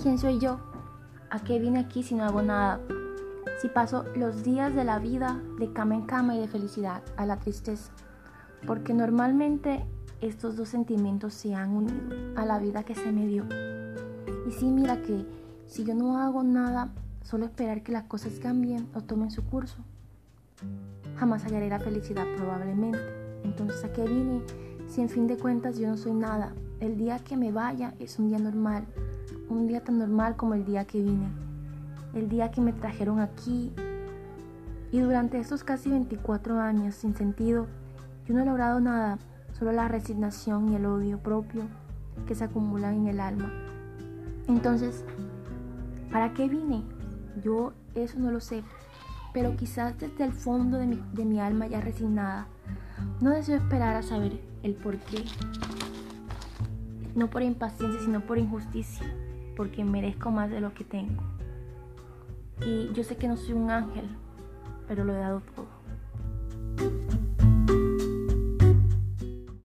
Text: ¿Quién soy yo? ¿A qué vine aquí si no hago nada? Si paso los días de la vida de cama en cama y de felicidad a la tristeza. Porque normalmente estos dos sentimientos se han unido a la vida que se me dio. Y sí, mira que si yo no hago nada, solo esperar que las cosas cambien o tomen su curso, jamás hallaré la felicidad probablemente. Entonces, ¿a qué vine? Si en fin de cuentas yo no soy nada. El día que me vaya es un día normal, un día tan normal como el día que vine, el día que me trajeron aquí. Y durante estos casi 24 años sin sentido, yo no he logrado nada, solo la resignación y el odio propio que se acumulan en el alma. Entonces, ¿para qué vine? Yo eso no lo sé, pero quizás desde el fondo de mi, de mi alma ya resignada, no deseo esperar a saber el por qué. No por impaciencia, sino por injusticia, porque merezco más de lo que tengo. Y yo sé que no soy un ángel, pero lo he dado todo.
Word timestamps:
¿Quién 0.00 0.16
soy 0.16 0.38
yo? 0.38 0.60
¿A 1.28 1.40
qué 1.42 1.58
vine 1.58 1.80
aquí 1.80 2.04
si 2.04 2.14
no 2.14 2.22
hago 2.22 2.40
nada? 2.40 2.80
Si 3.60 3.68
paso 3.68 4.04
los 4.14 4.44
días 4.44 4.72
de 4.72 4.84
la 4.84 5.00
vida 5.00 5.42
de 5.58 5.72
cama 5.72 5.96
en 5.96 6.02
cama 6.02 6.36
y 6.36 6.40
de 6.40 6.46
felicidad 6.46 7.02
a 7.16 7.26
la 7.26 7.38
tristeza. 7.38 7.90
Porque 8.64 8.94
normalmente 8.94 9.84
estos 10.20 10.56
dos 10.56 10.68
sentimientos 10.68 11.34
se 11.34 11.56
han 11.56 11.70
unido 11.70 12.14
a 12.36 12.46
la 12.46 12.60
vida 12.60 12.84
que 12.84 12.94
se 12.94 13.10
me 13.10 13.26
dio. 13.26 13.44
Y 14.46 14.52
sí, 14.52 14.66
mira 14.66 15.02
que 15.02 15.26
si 15.66 15.84
yo 15.84 15.96
no 15.96 16.18
hago 16.18 16.44
nada, 16.44 16.90
solo 17.24 17.46
esperar 17.46 17.82
que 17.82 17.90
las 17.90 18.04
cosas 18.04 18.38
cambien 18.38 18.88
o 18.94 19.00
tomen 19.00 19.32
su 19.32 19.44
curso, 19.46 19.78
jamás 21.16 21.42
hallaré 21.42 21.68
la 21.70 21.80
felicidad 21.80 22.24
probablemente. 22.36 23.00
Entonces, 23.42 23.84
¿a 23.84 23.92
qué 23.92 24.04
vine? 24.04 24.42
Si 24.98 25.02
en 25.02 25.08
fin 25.08 25.28
de 25.28 25.36
cuentas 25.36 25.78
yo 25.78 25.86
no 25.86 25.96
soy 25.96 26.12
nada. 26.12 26.54
El 26.80 26.96
día 26.96 27.20
que 27.20 27.36
me 27.36 27.52
vaya 27.52 27.94
es 28.00 28.18
un 28.18 28.30
día 28.30 28.40
normal, 28.40 28.84
un 29.48 29.68
día 29.68 29.84
tan 29.84 30.00
normal 30.00 30.34
como 30.34 30.54
el 30.54 30.64
día 30.64 30.86
que 30.86 31.00
vine, 31.00 31.28
el 32.14 32.28
día 32.28 32.50
que 32.50 32.60
me 32.60 32.72
trajeron 32.72 33.20
aquí. 33.20 33.72
Y 34.90 34.98
durante 34.98 35.38
estos 35.38 35.62
casi 35.62 35.88
24 35.88 36.58
años 36.58 36.96
sin 36.96 37.14
sentido, 37.14 37.68
yo 38.26 38.34
no 38.34 38.42
he 38.42 38.44
logrado 38.44 38.80
nada, 38.80 39.20
solo 39.56 39.70
la 39.70 39.86
resignación 39.86 40.72
y 40.72 40.74
el 40.74 40.86
odio 40.86 41.20
propio 41.20 41.62
que 42.26 42.34
se 42.34 42.42
acumulan 42.42 42.94
en 42.94 43.06
el 43.06 43.20
alma. 43.20 43.52
Entonces, 44.48 45.04
¿para 46.10 46.34
qué 46.34 46.48
vine? 46.48 46.82
Yo 47.40 47.72
eso 47.94 48.18
no 48.18 48.32
lo 48.32 48.40
sé, 48.40 48.64
pero 49.32 49.54
quizás 49.54 49.96
desde 49.96 50.24
el 50.24 50.32
fondo 50.32 50.76
de 50.76 50.88
mi, 50.88 51.00
de 51.12 51.24
mi 51.24 51.38
alma 51.38 51.68
ya 51.68 51.80
resignada, 51.80 52.48
no 53.20 53.30
deseo 53.30 53.56
esperar 53.56 53.96
a 53.96 54.02
saber 54.02 54.40
el 54.62 54.74
por 54.74 54.96
qué. 54.98 55.24
No 57.14 57.30
por 57.30 57.42
impaciencia, 57.42 58.00
sino 58.00 58.20
por 58.20 58.38
injusticia, 58.38 59.06
porque 59.56 59.84
merezco 59.84 60.30
más 60.30 60.50
de 60.50 60.60
lo 60.60 60.74
que 60.74 60.84
tengo. 60.84 61.22
Y 62.64 62.92
yo 62.92 63.04
sé 63.04 63.16
que 63.16 63.28
no 63.28 63.36
soy 63.36 63.54
un 63.54 63.70
ángel, 63.70 64.08
pero 64.86 65.04
lo 65.04 65.14
he 65.14 65.18
dado 65.18 65.40
todo. 65.54 65.77